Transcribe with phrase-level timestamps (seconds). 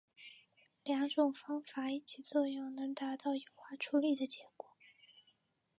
[0.83, 4.71] 两种方法一起作用能达到优化处理的效果。